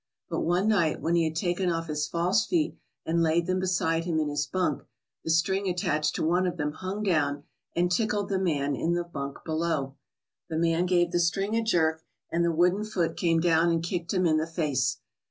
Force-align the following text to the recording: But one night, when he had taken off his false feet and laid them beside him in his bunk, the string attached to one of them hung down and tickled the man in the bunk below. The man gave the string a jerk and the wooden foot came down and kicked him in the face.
But 0.31 0.39
one 0.39 0.67
night, 0.67 0.99
when 0.99 1.13
he 1.13 1.25
had 1.25 1.35
taken 1.35 1.69
off 1.69 1.85
his 1.85 2.07
false 2.07 2.47
feet 2.47 2.75
and 3.05 3.21
laid 3.21 3.45
them 3.45 3.59
beside 3.59 4.03
him 4.05 4.19
in 4.19 4.29
his 4.29 4.47
bunk, 4.47 4.81
the 5.23 5.29
string 5.29 5.69
attached 5.69 6.15
to 6.15 6.25
one 6.25 6.47
of 6.47 6.57
them 6.57 6.71
hung 6.71 7.03
down 7.03 7.43
and 7.75 7.91
tickled 7.91 8.29
the 8.29 8.39
man 8.39 8.75
in 8.75 8.93
the 8.93 9.03
bunk 9.03 9.43
below. 9.45 9.97
The 10.49 10.57
man 10.57 10.87
gave 10.87 11.11
the 11.11 11.19
string 11.19 11.55
a 11.55 11.61
jerk 11.63 12.03
and 12.31 12.43
the 12.43 12.51
wooden 12.51 12.83
foot 12.83 13.15
came 13.15 13.39
down 13.41 13.69
and 13.69 13.83
kicked 13.83 14.11
him 14.11 14.25
in 14.25 14.37
the 14.37 14.47
face. 14.47 14.97